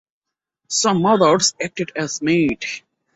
[0.67, 2.81] Some mothers acted as maids.